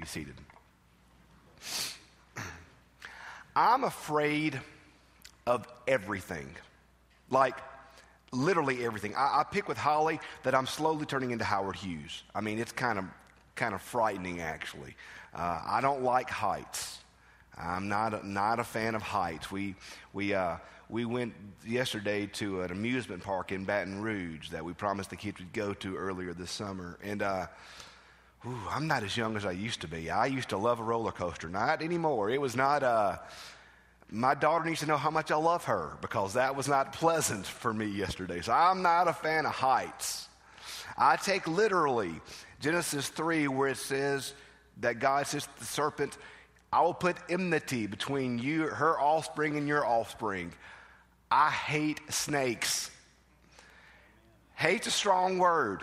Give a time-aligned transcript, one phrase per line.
[0.00, 0.34] be seated.
[3.54, 4.60] I'm afraid
[5.46, 6.54] of everything.
[7.28, 7.56] Like,
[8.32, 9.14] literally everything.
[9.14, 12.22] I, I, pick with Holly that I'm slowly turning into Howard Hughes.
[12.34, 13.04] I mean, it's kind of,
[13.56, 14.96] kind of frightening, actually.
[15.34, 16.98] Uh, I don't like heights.
[17.58, 19.50] I'm not a, not a fan of heights.
[19.50, 19.74] We,
[20.12, 20.56] we, uh,
[20.88, 21.34] we went
[21.66, 25.74] yesterday to an amusement park in Baton Rouge that we promised the kids would go
[25.74, 26.98] to earlier this summer.
[27.02, 27.46] And uh,
[28.42, 30.10] whew, I'm not as young as I used to be.
[30.10, 31.48] I used to love a roller coaster.
[31.48, 32.30] Not anymore.
[32.30, 32.82] It was not.
[32.82, 33.18] Uh,
[34.10, 37.46] my daughter needs to know how much I love her because that was not pleasant
[37.46, 38.40] for me yesterday.
[38.40, 40.28] So I'm not a fan of heights.
[40.98, 42.20] I take literally
[42.60, 44.34] Genesis 3, where it says
[44.80, 46.18] that God says to the serpent,
[46.72, 50.52] I will put enmity between you, her offspring, and your offspring.
[51.30, 52.90] I hate snakes.
[54.54, 55.82] Hate's a strong word.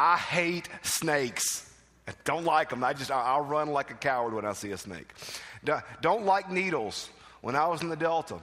[0.00, 1.70] I hate snakes.
[2.08, 2.82] I don't like them.
[2.82, 5.12] I just, I'll run like a coward when I see a snake.
[6.00, 7.10] Don't like needles.
[7.42, 8.40] When I was in the Delta,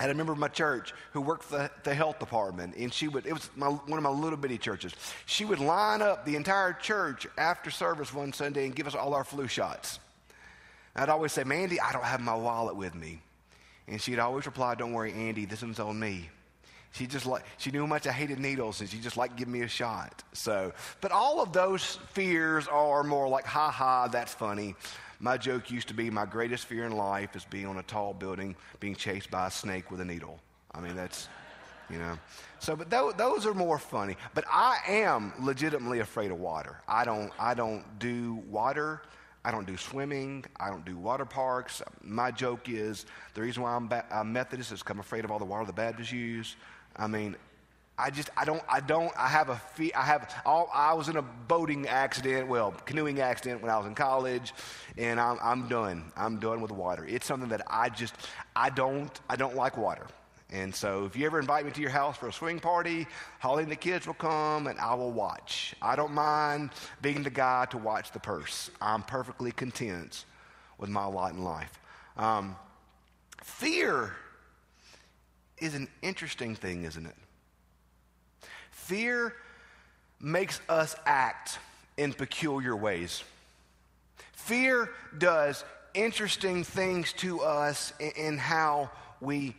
[0.00, 2.90] I had a member of my church who worked for the, the health department, and
[2.92, 4.94] she would, it was my, one of my little bitty churches.
[5.26, 9.12] She would line up the entire church after service one Sunday and give us all
[9.12, 9.98] our flu shots.
[10.96, 13.20] I'd always say, Mandy, I don't have my wallet with me.
[13.88, 16.30] And she'd always reply, Don't worry, Andy, this one's on me.
[16.92, 19.52] She just like she knew how much I hated needles, and she just liked giving
[19.52, 20.22] me a shot.
[20.34, 24.74] So, but all of those fears are more like, ha ha, that's funny.
[25.18, 28.12] My joke used to be my greatest fear in life is being on a tall
[28.12, 30.40] building, being chased by a snake with a needle.
[30.74, 31.28] I mean, that's,
[31.88, 32.18] you know.
[32.58, 34.16] So, but th- those are more funny.
[34.34, 36.76] But I am legitimately afraid of water.
[36.88, 39.00] I don't, I don't do water.
[39.44, 40.44] I don't do swimming.
[40.58, 41.82] I don't do water parks.
[42.02, 45.30] My joke is the reason why I'm, ba- I'm Methodist is because I'm afraid of
[45.30, 46.56] all the water the Baptists use.
[46.96, 47.36] I mean,
[47.98, 51.08] I just, I don't, I don't, I have a fee, I have, all, I was
[51.08, 54.54] in a boating accident, well, canoeing accident when I was in college,
[54.96, 56.10] and I'm, I'm done.
[56.16, 57.04] I'm done with water.
[57.06, 58.14] It's something that I just,
[58.56, 60.06] I don't, I don't like water.
[60.50, 63.06] And so if you ever invite me to your house for a swing party,
[63.40, 65.74] Holly and the kids will come and I will watch.
[65.80, 68.70] I don't mind being the guy to watch the purse.
[68.80, 70.26] I'm perfectly content
[70.76, 71.80] with my lot in life.
[72.18, 72.56] Um,
[73.42, 74.14] fear
[75.62, 77.14] is an interesting thing, isn't it?
[78.70, 79.34] Fear
[80.20, 81.58] makes us act
[81.96, 83.22] in peculiar ways.
[84.32, 85.64] Fear does
[85.94, 88.90] interesting things to us in, in how
[89.20, 89.54] we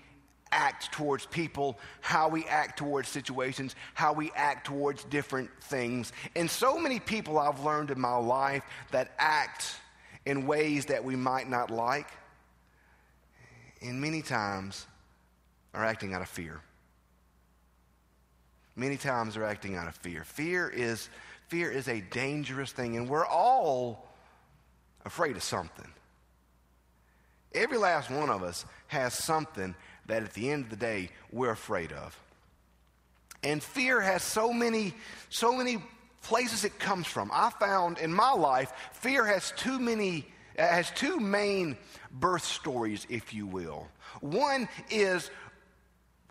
[0.52, 6.12] act towards people, how we act towards situations, how we act towards different things.
[6.36, 9.74] And so many people I've learned in my life that act
[10.26, 12.08] in ways that we might not like,
[13.82, 14.86] and many times
[15.74, 16.62] are acting out of fear.
[18.76, 20.24] Many times they're acting out of fear.
[20.24, 21.10] Fear is
[21.48, 24.08] fear is a dangerous thing, and we're all
[25.06, 25.88] afraid of something.
[27.54, 29.76] Every last one of us has something
[30.08, 32.18] that at the end of the day we're afraid of.
[33.44, 34.94] And fear has so many,
[35.30, 35.84] so many
[36.24, 37.30] places it comes from.
[37.34, 40.26] I found in my life, fear has too many,
[40.58, 41.78] has two main
[42.12, 43.88] birth stories, if you will.
[44.22, 45.30] One is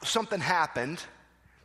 [0.02, 1.02] something happened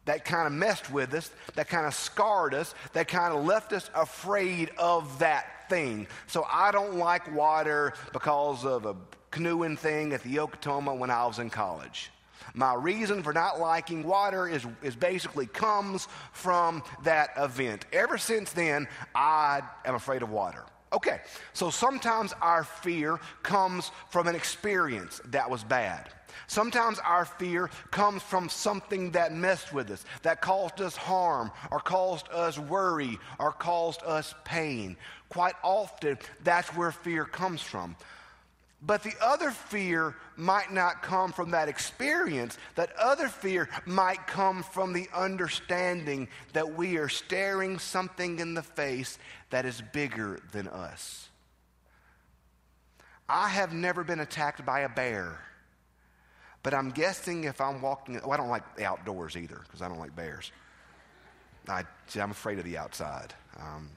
[0.05, 3.73] that kind of messed with us, that kind of scarred us, that kind of left
[3.73, 6.07] us afraid of that thing.
[6.27, 8.95] So I don't like water because of a
[9.31, 12.11] canoeing thing at the Okatoma when I was in college.
[12.53, 17.85] My reason for not liking water is, is basically comes from that event.
[17.91, 20.63] Ever since then, I am afraid of water.
[20.93, 21.19] Okay,
[21.53, 26.09] so sometimes our fear comes from an experience that was bad.
[26.47, 31.79] Sometimes our fear comes from something that messed with us, that caused us harm, or
[31.79, 34.95] caused us worry, or caused us pain.
[35.29, 37.95] Quite often, that's where fear comes from.
[38.81, 42.57] But the other fear might not come from that experience.
[42.75, 48.61] That other fear might come from the understanding that we are staring something in the
[48.61, 49.17] face
[49.49, 51.27] that is bigger than us.
[53.27, 55.39] I have never been attacked by a bear,
[56.63, 59.89] but I'm guessing if I'm walking, well, I don't like the outdoors either because I
[59.89, 60.51] don't like bears.
[61.67, 63.33] I, see, I'm afraid of the outside.
[63.59, 63.89] Um,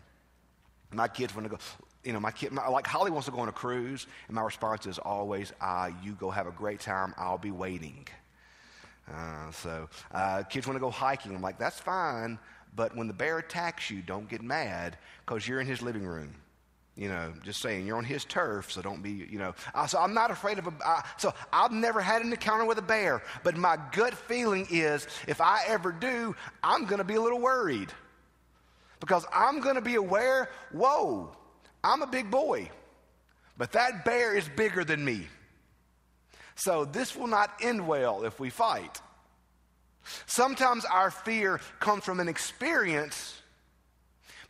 [0.92, 1.58] my kids want to go,
[2.04, 4.42] you know, my kid, my, like Holly wants to go on a cruise, and my
[4.42, 8.06] response is always, uh, you go have a great time, I'll be waiting.
[9.12, 11.34] Uh, so uh, kids want to go hiking.
[11.34, 12.38] I'm like, that's fine,
[12.74, 16.34] but when the bear attacks you, don't get mad because you're in his living room.
[16.96, 19.54] You know, just saying, you're on his turf, so don't be, you know.
[19.74, 22.78] Uh, so I'm not afraid of a, uh, so I've never had an encounter with
[22.78, 27.14] a bear, but my gut feeling is if I ever do, I'm going to be
[27.14, 27.90] a little worried
[29.00, 31.34] because I'm going to be aware, whoa,
[31.82, 32.70] I'm a big boy,
[33.56, 35.26] but that bear is bigger than me.
[36.54, 39.00] So this will not end well if we fight.
[40.26, 43.40] Sometimes our fear comes from an experience,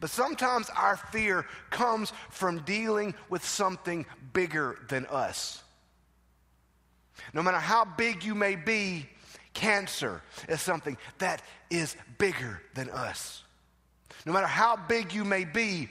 [0.00, 5.62] but sometimes our fear comes from dealing with something bigger than us.
[7.34, 9.08] No matter how big you may be,
[9.52, 13.44] cancer is something that is bigger than us.
[14.26, 15.88] No matter how big you may be,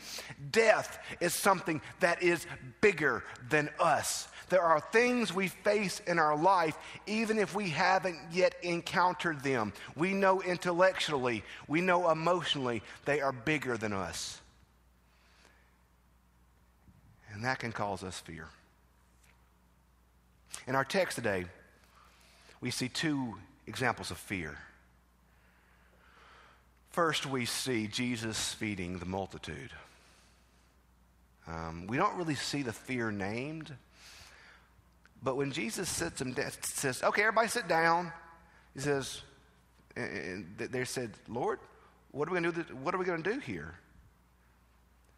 [0.52, 2.46] death is something that is
[2.82, 4.28] bigger than us.
[4.50, 9.74] There are things we face in our life, even if we haven't yet encountered them.
[9.96, 14.42] We know intellectually, we know emotionally, they are bigger than us.
[17.34, 18.48] And that can cause us fear.
[20.68, 21.46] In our text today,
[22.60, 23.36] we see two
[23.68, 24.58] examples of fear.
[26.92, 29.72] First, we see Jesus feeding the multitude.
[31.48, 33.76] Um, we don't really see the fear named,
[35.24, 38.12] but when Jesus sits them down, says, "Okay, everybody sit down,"
[38.74, 39.22] he says,
[39.96, 41.60] and they said, "Lord,
[42.12, 42.76] what are we going to do?
[42.76, 43.76] What are we going to do here?"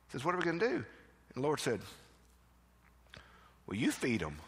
[0.08, 1.82] He says, "What are we going to do?" And the Lord said,
[3.66, 4.40] "Well, you feed them."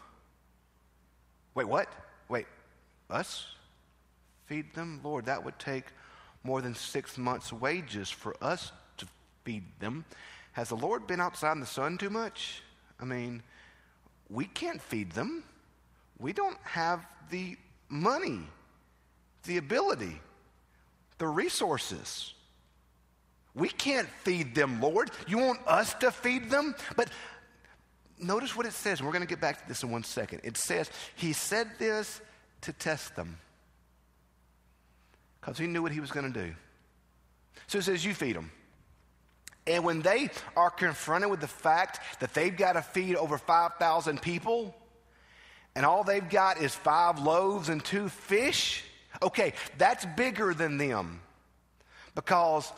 [1.54, 1.88] Wait, what?
[2.28, 2.46] Wait,
[3.10, 3.46] us
[4.46, 5.26] feed them, Lord?
[5.26, 5.86] That would take
[6.44, 9.06] more than six months' wages for us to
[9.44, 10.04] feed them.
[10.52, 12.62] Has the Lord been outside in the sun too much?
[13.00, 13.42] I mean,
[14.28, 15.42] we can't feed them.
[16.18, 17.56] We don't have the
[17.88, 18.40] money,
[19.44, 20.20] the ability,
[21.18, 22.34] the resources.
[23.54, 25.10] We can't feed them, Lord.
[25.26, 26.74] You want us to feed them?
[26.96, 27.08] But
[28.18, 29.02] notice what it says.
[29.02, 30.40] We're going to get back to this in one second.
[30.44, 32.20] It says, He said this
[32.62, 33.38] to test them
[35.44, 36.54] because he knew what he was going to do.
[37.66, 38.50] So it says, You feed them.
[39.66, 44.20] And when they are confronted with the fact that they've got to feed over 5,000
[44.20, 44.74] people,
[45.74, 48.84] and all they've got is five loaves and two fish,
[49.22, 51.20] okay, that's bigger than them.
[52.14, 52.70] Because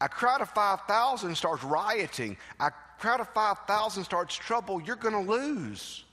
[0.00, 5.30] a crowd of 5,000 starts rioting, a crowd of 5,000 starts trouble, you're going to
[5.30, 6.04] lose.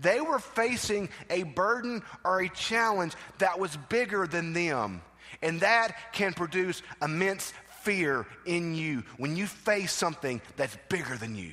[0.00, 5.02] They were facing a burden or a challenge that was bigger than them.
[5.42, 7.52] And that can produce immense
[7.82, 11.52] fear in you when you face something that's bigger than you.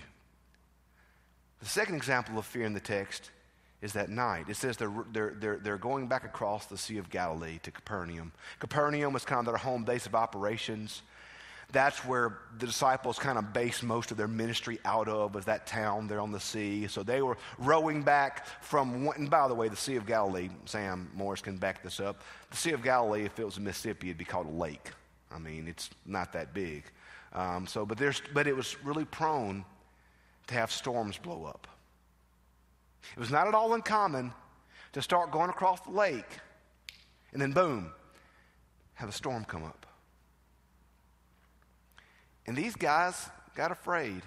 [1.60, 3.32] The second example of fear in the text
[3.82, 4.46] is that night.
[4.50, 8.32] It says they're, they're, they're, they're going back across the Sea of Galilee to Capernaum.
[8.60, 11.02] Capernaum was kind of their home base of operations.
[11.72, 15.68] That's where the disciples kind of based most of their ministry out of, was that
[15.68, 16.88] town there on the sea.
[16.88, 21.12] So they were rowing back from, and by the way, the Sea of Galilee, Sam
[21.14, 22.22] Morris can back this up.
[22.52, 24.92] The Sea of Galilee, if it was Mississippi, it'd be called a lake.
[25.30, 26.86] I mean, it's not that big.
[27.34, 29.66] Um, so, but, there's, but it was really prone
[30.48, 31.68] to have storms blow up.
[33.16, 34.32] It was not at all uncommon
[34.94, 36.26] to start going across the lake
[37.34, 37.92] and then boom,
[38.96, 39.87] have a storm come up.
[42.48, 44.22] And these guys got afraid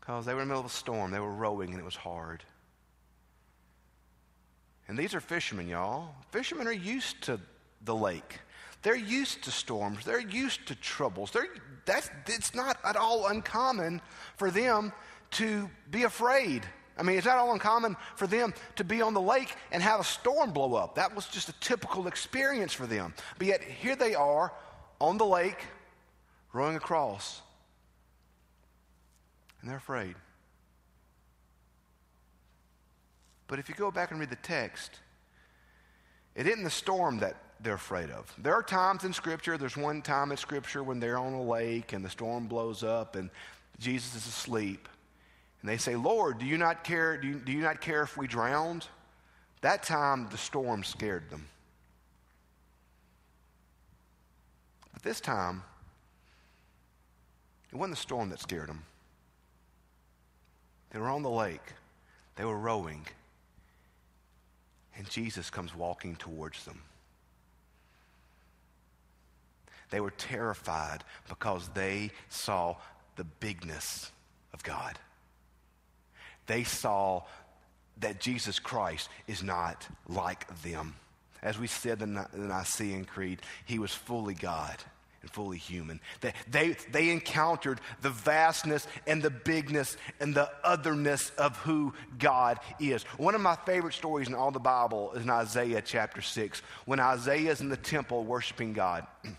[0.00, 1.10] because they were in the middle of a storm.
[1.10, 2.42] They were rowing and it was hard.
[4.88, 6.14] And these are fishermen, y'all.
[6.30, 7.38] Fishermen are used to
[7.84, 8.40] the lake.
[8.82, 10.04] They're used to storms.
[10.04, 11.30] They're used to troubles.
[11.30, 11.46] They're,
[11.84, 14.00] that's, it's not at all uncommon
[14.36, 14.92] for them
[15.32, 16.66] to be afraid.
[16.98, 20.00] I mean, it's not all uncommon for them to be on the lake and have
[20.00, 20.96] a storm blow up.
[20.96, 23.14] That was just a typical experience for them.
[23.38, 24.52] But yet, here they are
[25.00, 25.64] on the lake
[26.52, 27.40] rowing across,
[29.60, 30.14] and they're afraid.
[33.46, 34.98] But if you go back and read the text,
[36.34, 38.34] it isn't the storm that they're afraid of.
[38.38, 41.92] There are times in Scripture, there's one time in Scripture when they're on a lake
[41.92, 43.30] and the storm blows up and
[43.78, 44.88] Jesus is asleep.
[45.60, 48.16] And they say, Lord, do you not care, do you, do you not care if
[48.16, 48.86] we drowned?
[49.60, 51.46] That time the storm scared them.
[54.92, 55.62] But this time,
[57.72, 58.84] it wasn't the storm that scared them.
[60.90, 61.72] They were on the lake,
[62.36, 63.06] they were rowing,
[64.96, 66.82] and Jesus comes walking towards them.
[69.90, 72.76] They were terrified because they saw
[73.16, 74.10] the bigness
[74.52, 74.98] of God.
[76.46, 77.22] They saw
[78.00, 80.94] that Jesus Christ is not like them.
[81.42, 84.76] As we said in the Nicene Creed, he was fully God
[85.22, 86.00] and fully human.
[86.20, 92.58] They, they, they encountered the vastness and the bigness and the otherness of who God
[92.78, 93.04] is.
[93.16, 97.00] One of my favorite stories in all the Bible is in Isaiah chapter 6, when
[97.00, 99.06] Isaiah is in the temple worshiping God.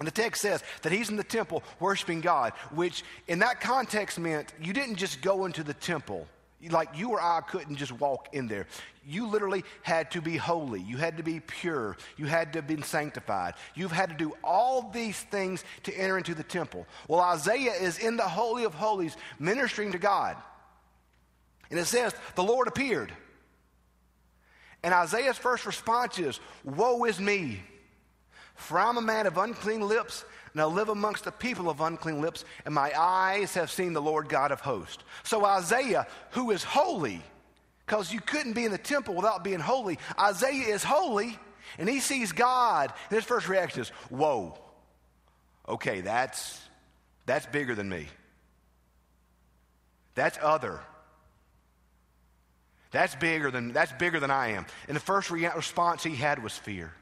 [0.00, 4.18] And the text says that he's in the temple worshiping God, which in that context
[4.18, 6.26] meant you didn't just go into the temple.
[6.70, 8.66] Like you or I couldn't just walk in there.
[9.06, 10.80] You literally had to be holy.
[10.80, 11.96] You had to be pure.
[12.16, 13.54] You had to have been sanctified.
[13.74, 16.86] You've had to do all these things to enter into the temple.
[17.08, 20.36] Well, Isaiah is in the Holy of Holies ministering to God.
[21.70, 23.12] And it says, the Lord appeared.
[24.82, 27.62] And Isaiah's first response is, Woe is me!
[28.54, 32.20] For I'm a man of unclean lips, and I live amongst the people of unclean
[32.20, 35.02] lips, and my eyes have seen the Lord God of hosts.
[35.24, 37.20] So Isaiah, who is holy,
[37.84, 41.36] because you couldn't be in the temple without being holy, Isaiah is holy,
[41.76, 42.92] and he sees God.
[43.10, 44.56] And his first reaction is, Whoa,
[45.68, 46.60] okay, that's,
[47.26, 48.06] that's bigger than me.
[50.14, 50.80] That's other.
[52.92, 54.66] That's bigger than, that's bigger than I am.
[54.86, 56.94] And the first re- response he had was fear.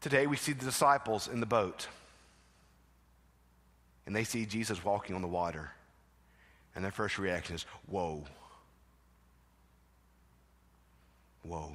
[0.00, 1.88] Today we see the disciples in the boat.
[4.06, 5.70] And they see Jesus walking on the water.
[6.74, 8.24] And their first reaction is, Whoa.
[11.42, 11.72] Whoa.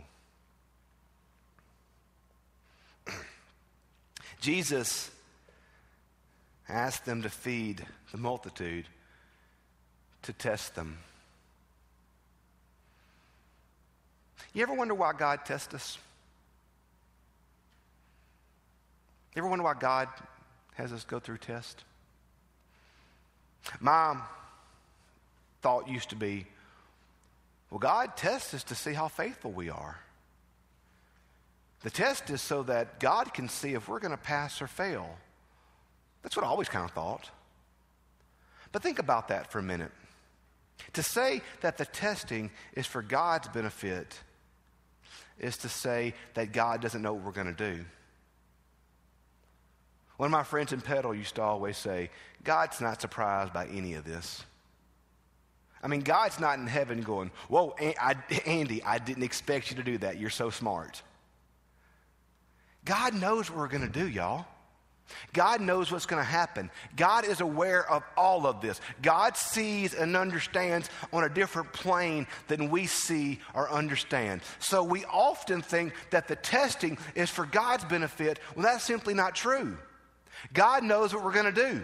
[4.41, 5.11] Jesus
[6.69, 8.85] asked them to feed the multitude
[10.23, 10.97] to test them.
[14.53, 15.97] You ever wonder why God tests us?
[19.35, 20.09] You ever wonder why God
[20.75, 21.83] has us go through tests?
[23.79, 24.17] My
[25.61, 26.45] thought used to be,
[27.71, 29.99] well, God tests us to see how faithful we are.
[31.81, 35.09] The test is so that God can see if we're going to pass or fail.
[36.21, 37.29] That's what I always kind of thought.
[38.71, 39.91] But think about that for a minute.
[40.93, 44.19] To say that the testing is for God's benefit
[45.39, 47.83] is to say that God doesn't know what we're going to do.
[50.17, 52.09] One of my friends in Petal used to always say,
[52.43, 54.43] God's not surprised by any of this.
[55.81, 57.75] I mean, God's not in heaven going, Whoa,
[58.45, 60.17] Andy, I didn't expect you to do that.
[60.17, 61.01] You're so smart.
[62.85, 64.45] God knows what we're going to do, y'all.
[65.33, 66.71] God knows what's going to happen.
[66.95, 68.79] God is aware of all of this.
[69.01, 74.41] God sees and understands on a different plane than we see or understand.
[74.59, 79.35] So we often think that the testing is for God's benefit when that's simply not
[79.35, 79.77] true.
[80.53, 81.83] God knows what we're going to do.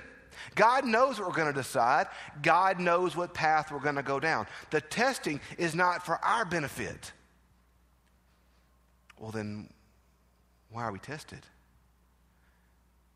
[0.55, 2.07] God knows what we're going to decide.
[2.41, 4.47] God knows what path we're going to go down.
[4.71, 7.11] The testing is not for our benefit.
[9.19, 9.69] Well, then,
[10.71, 11.45] why are we tested?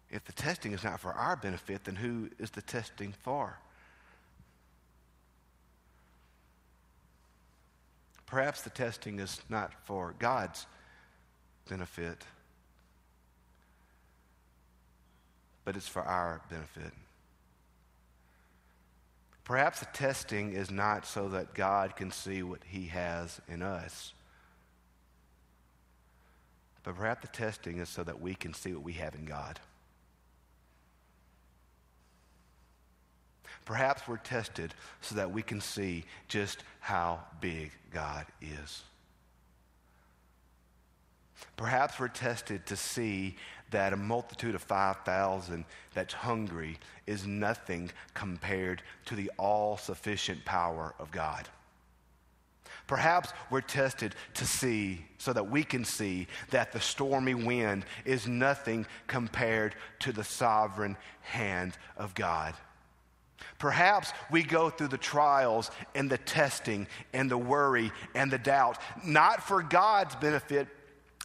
[0.10, 3.58] If the testing is not for our benefit, then who is the testing for?
[8.26, 10.66] Perhaps the testing is not for God's
[11.70, 12.24] benefit,
[15.66, 16.92] but it's for our benefit.
[19.44, 24.14] Perhaps the testing is not so that God can see what He has in us,
[26.84, 29.60] but perhaps the testing is so that we can see what we have in God.
[33.66, 38.84] Perhaps we're tested so that we can see just how big God is.
[41.56, 43.36] Perhaps we're tested to see
[43.74, 50.96] that a multitude of 5,000 that's hungry is nothing compared to the all sufficient power
[51.00, 51.50] of God.
[52.88, 58.28] Perhaps we're tested to see so that we can see that the stormy wind is
[58.28, 62.54] nothing compared to the sovereign hand of God.
[63.58, 68.78] Perhaps we go through the trials and the testing and the worry and the doubt,
[69.04, 70.68] not for God's benefit,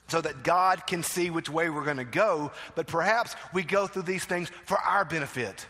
[0.08, 3.86] so that God can see which way we're going to go, but perhaps we go
[3.86, 5.66] through these things for our benefit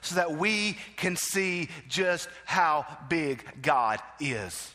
[0.00, 4.72] so that we can see just how big God is.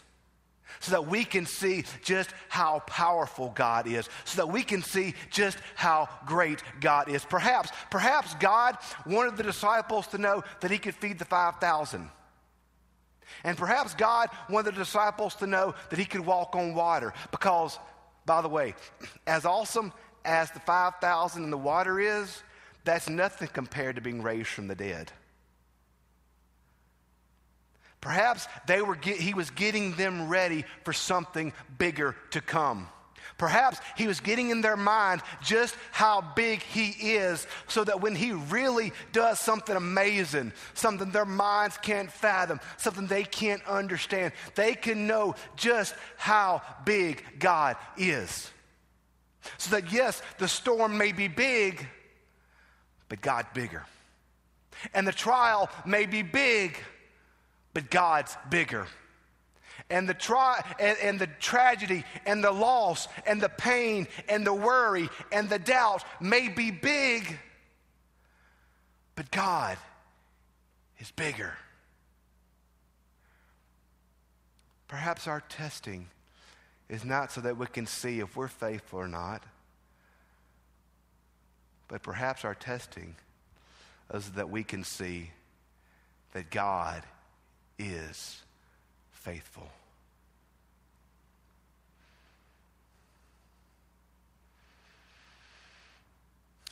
[0.79, 4.07] So that we can see just how powerful God is.
[4.25, 7.25] So that we can see just how great God is.
[7.25, 12.09] Perhaps, perhaps God wanted the disciples to know that He could feed the 5,000.
[13.43, 17.79] And perhaps God wanted the disciples to know that He could walk on water because
[18.27, 18.75] by the way,
[19.27, 19.91] as awesome
[20.24, 22.43] as the 5,000 in the water is,
[22.84, 25.12] that's nothing compared to being raised from the dead.
[28.00, 32.88] Perhaps they were get, he was getting them ready for something bigger to come.
[33.38, 38.15] Perhaps he was getting in their mind just how big he is so that when
[38.15, 44.74] he really does something amazing, something their minds can't fathom, something they can't understand, they
[44.74, 48.50] can know just how big God is.
[49.60, 51.88] So that, yes, the storm may be big,
[53.08, 53.86] but God's bigger.
[54.94, 56.77] And the trial may be big,
[57.74, 58.88] but God's bigger.
[59.89, 64.53] And the, tri- and, and the tragedy and the loss and the pain and the
[64.53, 67.39] worry and the doubt may be big,
[69.15, 69.77] but God
[71.00, 71.53] is bigger.
[74.88, 76.08] Perhaps our testing
[76.89, 79.44] is not so that we can see if we're faithful or not,
[81.88, 83.15] but perhaps our testing
[84.13, 85.32] is that we can see
[86.34, 87.03] that God
[87.77, 88.41] is
[89.27, 89.67] faithful.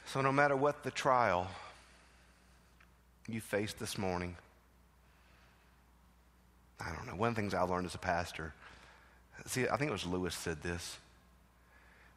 [0.06, 1.52] So, no matter what the trial
[3.28, 4.38] you face this morning,
[6.80, 7.16] I don't know.
[7.16, 8.54] One of the things I learned as a pastor,
[9.46, 10.98] see, I think it was Lewis said this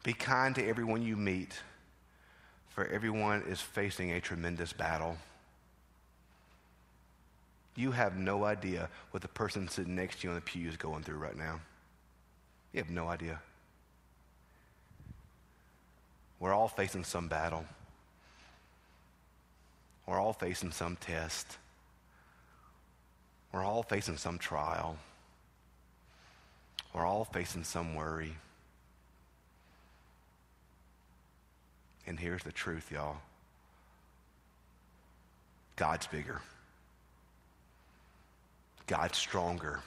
[0.03, 1.59] be kind to everyone you meet,
[2.69, 5.17] for everyone is facing a tremendous battle.
[7.79, 10.75] You have no idea what the person sitting next to you on the pew is
[10.75, 11.61] going through right now.
[12.73, 13.39] You have no idea.
[16.41, 17.63] We're all facing some battle.
[20.05, 21.57] We're all facing some test.
[23.53, 24.97] We're all facing some trial.
[26.93, 28.35] We're all facing some worry.
[32.05, 33.21] And here's the truth, y'all
[35.77, 36.41] God's bigger,
[38.89, 39.81] God's stronger,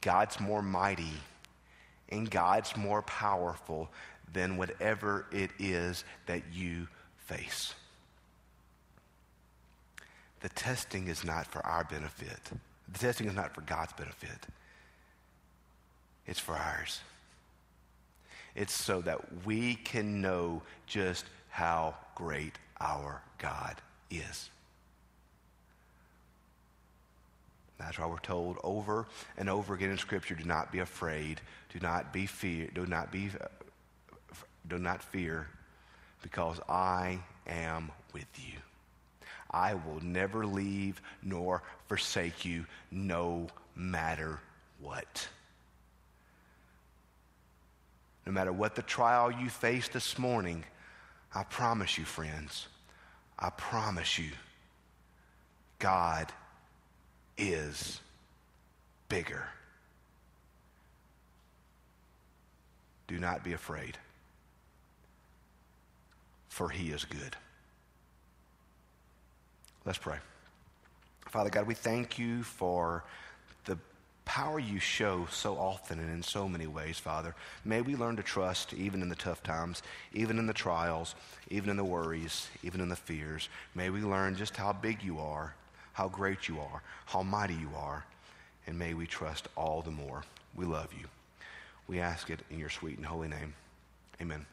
[0.00, 1.12] God's more mighty,
[2.08, 3.90] and God's more powerful
[4.32, 6.88] than whatever it is that you
[7.18, 7.74] face.
[10.40, 12.40] The testing is not for our benefit.
[12.90, 14.46] The testing is not for God's benefit.
[16.26, 17.02] It's for ours.
[18.54, 23.76] It's so that we can know just how great our God
[24.10, 24.48] is.
[27.80, 29.06] That's why we're told over
[29.38, 31.40] and over again in Scripture: Do not be afraid.
[31.72, 32.68] Do not be fear.
[32.74, 33.30] Do not be.
[33.40, 33.46] Uh,
[34.68, 35.48] do not fear,
[36.22, 38.58] because I am with you.
[39.50, 44.38] I will never leave nor forsake you, no matter
[44.80, 45.28] what.
[48.26, 50.64] No matter what the trial you face this morning,
[51.34, 52.68] I promise you, friends,
[53.38, 54.30] I promise you,
[55.78, 56.30] God
[57.40, 58.00] is
[59.08, 59.48] bigger.
[63.08, 63.98] Do not be afraid,
[66.48, 67.34] for he is good.
[69.84, 70.18] Let's pray.
[71.30, 73.02] Father God, we thank you for
[73.64, 73.78] the
[74.24, 77.34] power you show so often and in so many ways, Father.
[77.64, 81.14] May we learn to trust even in the tough times, even in the trials,
[81.48, 83.48] even in the worries, even in the fears.
[83.74, 85.54] May we learn just how big you are,
[86.00, 88.06] how great you are, how mighty you are,
[88.66, 90.22] and may we trust all the more.
[90.56, 91.06] We love you.
[91.88, 93.52] We ask it in your sweet and holy name.
[94.18, 94.46] Amen.